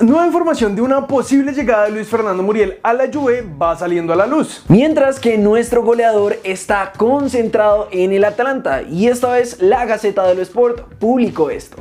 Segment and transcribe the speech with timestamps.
[0.00, 4.14] Nueva información de una posible llegada de Luis Fernando Muriel a la Juve va saliendo
[4.14, 4.64] a la luz.
[4.68, 10.40] Mientras que nuestro goleador está concentrado en el Atlanta y esta vez la Gaceta dello
[10.40, 11.76] Sport publicó esto.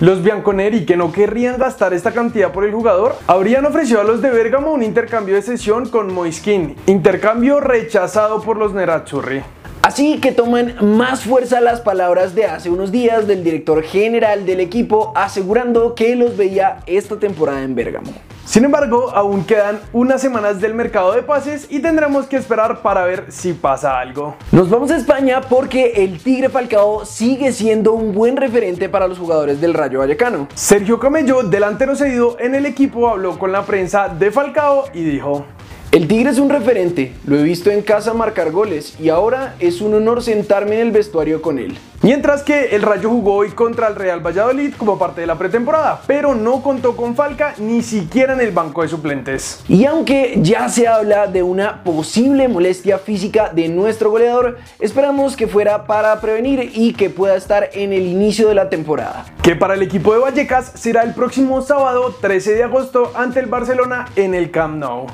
[0.00, 4.20] Los bianconeri que no querrían gastar esta cantidad por el jugador habrían ofrecido a los
[4.20, 9.42] de Bergamo un intercambio de sesión con Moiskin, intercambio rechazado por los Nerazzurri.
[9.82, 14.60] Así que toman más fuerza las palabras de hace unos días del director general del
[14.60, 18.12] equipo asegurando que los veía esta temporada en Bergamo.
[18.44, 23.04] Sin embargo, aún quedan unas semanas del mercado de pases y tendremos que esperar para
[23.04, 24.34] ver si pasa algo.
[24.50, 29.18] Nos vamos a España porque el Tigre Falcao sigue siendo un buen referente para los
[29.18, 30.48] jugadores del Rayo Vallecano.
[30.54, 35.46] Sergio Camello, delantero cedido en el equipo, habló con la prensa de Falcao y dijo:
[35.92, 39.80] el Tigre es un referente, lo he visto en casa marcar goles y ahora es
[39.80, 41.76] un honor sentarme en el vestuario con él.
[42.02, 46.00] Mientras que el Rayo jugó hoy contra el Real Valladolid como parte de la pretemporada,
[46.06, 49.64] pero no contó con Falca ni siquiera en el banco de suplentes.
[49.68, 55.48] Y aunque ya se habla de una posible molestia física de nuestro goleador, esperamos que
[55.48, 59.26] fuera para prevenir y que pueda estar en el inicio de la temporada.
[59.42, 63.46] Que para el equipo de Vallecas será el próximo sábado 13 de agosto ante el
[63.46, 65.06] Barcelona en el Camp Nou.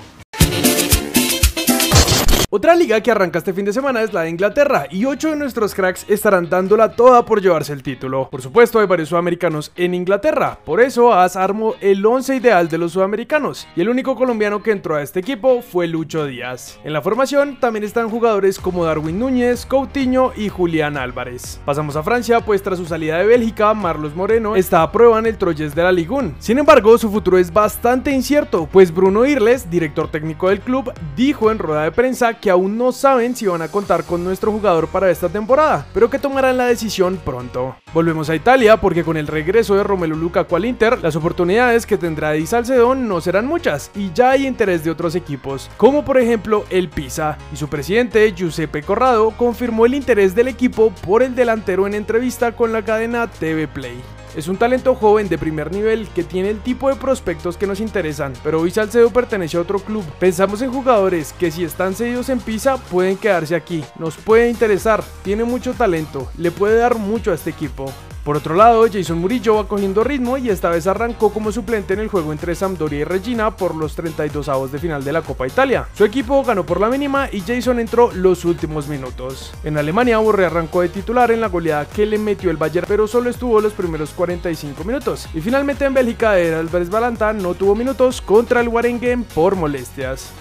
[2.57, 5.37] Otra liga que arranca este fin de semana es la de Inglaterra y 8 de
[5.37, 8.31] nuestros cracks estarán dándola toda por llevarse el título.
[8.31, 12.79] Por supuesto hay varios sudamericanos en Inglaterra, por eso As armó el 11 ideal de
[12.79, 16.81] los sudamericanos y el único colombiano que entró a este equipo fue Lucho Díaz.
[16.83, 21.61] En la formación también están jugadores como Darwin Núñez, Coutinho y Julián Álvarez.
[21.67, 25.27] Pasamos a Francia pues tras su salida de Bélgica, Marlos Moreno está a prueba en
[25.27, 29.69] el Troyes de la Ligue Sin embargo su futuro es bastante incierto pues Bruno Irles,
[29.69, 33.63] director técnico del club, dijo en rueda de prensa que aún no saben si van
[33.63, 37.77] a contar con nuestro jugador para esta temporada, pero que tomarán la decisión pronto.
[37.93, 41.99] Volvemos a Italia porque con el regreso de Romelu Lukaku al Inter, las oportunidades que
[41.99, 42.45] tendrá Di
[42.97, 47.39] no serán muchas y ya hay interés de otros equipos, como por ejemplo el Pisa,
[47.53, 52.53] y su presidente Giuseppe Corrado confirmó el interés del equipo por el delantero en entrevista
[52.53, 54.16] con la cadena TV Play.
[54.37, 57.81] Es un talento joven de primer nivel que tiene el tipo de prospectos que nos
[57.81, 60.05] interesan, pero hoy Salcedo pertenece a otro club.
[60.19, 65.03] Pensamos en jugadores que si están cedidos en Pisa pueden quedarse aquí, nos puede interesar,
[65.25, 67.91] tiene mucho talento, le puede dar mucho a este equipo.
[68.26, 72.00] Por otro lado, Jason Murillo va cogiendo ritmo y esta vez arrancó como suplente en
[72.00, 75.47] el juego entre Sampdoria y Regina por los 32 avos de final de la Copa
[75.47, 75.87] Italia.
[75.94, 79.54] Su equipo ganó por la mínima y Jason entró los últimos minutos.
[79.62, 83.06] En Alemania, Borre arrancó de titular en la goleada que le metió el Bayern, pero
[83.06, 85.28] solo estuvo los primeros 45 minutos.
[85.32, 90.32] Y finalmente en Bélgica, el Álvarez Balanta no tuvo minutos contra el Warengen por molestias.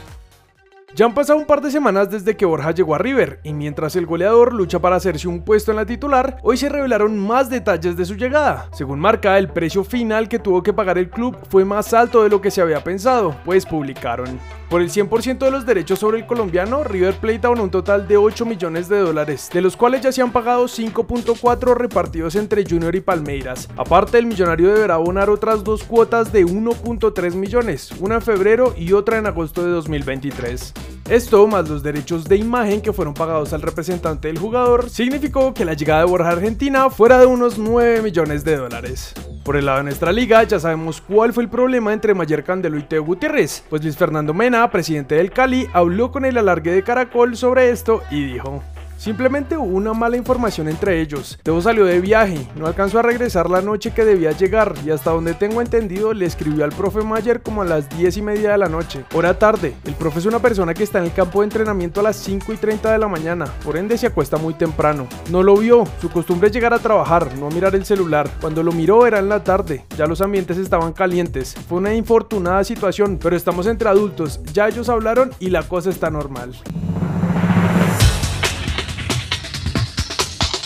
[0.95, 3.97] Ya han pasado un par de semanas desde que Borja llegó a River y mientras
[3.97, 7.97] el goleador lucha para hacerse un puesto en la titular, hoy se revelaron más detalles
[7.97, 8.69] de su llegada.
[8.71, 12.29] Según marca, el precio final que tuvo que pagar el club fue más alto de
[12.29, 14.39] lo que se había pensado, pues publicaron.
[14.69, 18.15] Por el 100% de los derechos sobre el colombiano, River Plate abonó un total de
[18.15, 22.95] 8 millones de dólares, de los cuales ya se han pagado 5.4 repartidos entre Junior
[22.95, 23.67] y Palmeiras.
[23.75, 28.93] Aparte, el millonario deberá abonar otras dos cuotas de 1.3 millones, una en febrero y
[28.93, 30.84] otra en agosto de 2023.
[31.09, 35.65] Esto, más los derechos de imagen que fueron pagados al representante del jugador, significó que
[35.65, 39.13] la llegada de Borja a Argentina fuera de unos 9 millones de dólares.
[39.43, 42.79] Por el lado de nuestra liga, ya sabemos cuál fue el problema entre Mayer Candelo
[42.79, 46.83] y Teo Gutiérrez, pues Luis Fernando Mena, presidente del Cali, habló con el alargue de
[46.83, 48.63] Caracol sobre esto y dijo.
[48.97, 51.37] Simplemente hubo una mala información entre ellos.
[51.43, 55.11] Teo salió de viaje, no alcanzó a regresar la noche que debía llegar y hasta
[55.11, 58.57] donde tengo entendido le escribió al profe Mayer como a las 10 y media de
[58.57, 59.05] la noche.
[59.13, 62.03] Hora tarde, el profe es una persona que está en el campo de entrenamiento a
[62.03, 65.07] las 5 y 30 de la mañana, por ende se acuesta muy temprano.
[65.29, 68.29] No lo vio, su costumbre es llegar a trabajar, no mirar el celular.
[68.41, 71.55] Cuando lo miró era en la tarde, ya los ambientes estaban calientes.
[71.67, 76.09] Fue una infortunada situación, pero estamos entre adultos, ya ellos hablaron y la cosa está
[76.09, 76.55] normal.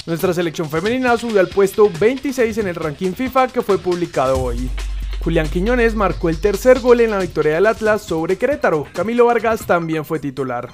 [0.09, 4.68] Nuestra selección femenina subió al puesto 26 en el ranking FIFA que fue publicado hoy.
[5.24, 8.88] Julián Quiñones marcó el tercer gol en la victoria del Atlas sobre Querétaro.
[8.92, 10.72] Camilo Vargas también fue titular.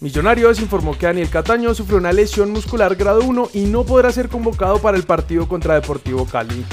[0.00, 4.30] Millonarios informó que Daniel Cataño sufrió una lesión muscular grado 1 y no podrá ser
[4.30, 6.64] convocado para el partido contra Deportivo Cali.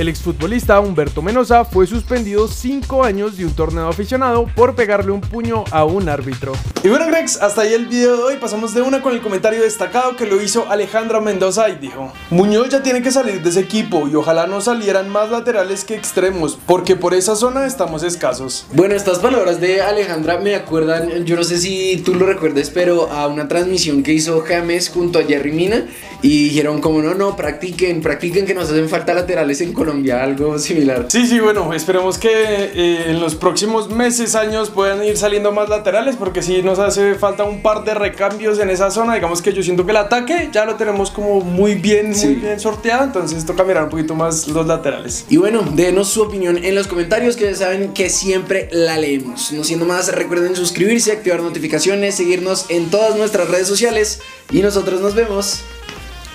[0.00, 5.20] El exfutbolista Humberto Menosa fue suspendido 5 años de un torneo aficionado por pegarle un
[5.20, 6.54] puño a un árbitro.
[6.82, 8.36] Y bueno, Grex, hasta ahí el video de hoy.
[8.40, 12.70] Pasamos de una con el comentario destacado que lo hizo Alejandra Mendoza y dijo: Muñoz
[12.70, 16.58] ya tiene que salir de ese equipo y ojalá no salieran más laterales que extremos,
[16.64, 18.64] porque por esa zona estamos escasos.
[18.72, 23.12] Bueno, estas palabras de Alejandra me acuerdan, yo no sé si tú lo recuerdes, pero
[23.12, 25.84] a una transmisión que hizo James junto a Jerry Mina
[26.22, 30.22] y dijeron: como no, no, practiquen, practiquen que nos hacen falta laterales en Colombia Colombia,
[30.22, 31.06] algo similar.
[31.08, 35.68] Sí, sí, bueno, esperemos que eh, en los próximos meses, años puedan ir saliendo más
[35.68, 39.14] laterales, porque sí nos hace falta un par de recambios en esa zona.
[39.14, 42.34] Digamos que yo siento que el ataque ya lo tenemos como muy bien, muy Sí.
[42.36, 45.24] bien sorteado, entonces toca mirar un poquito más los laterales.
[45.28, 49.50] Y bueno, denos su opinión en los comentarios que ya saben que siempre la leemos.
[49.52, 54.20] No siendo más, recuerden suscribirse, activar notificaciones, seguirnos en todas nuestras redes sociales
[54.52, 55.62] y nosotros nos vemos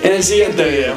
[0.04, 0.96] En el siguiente video.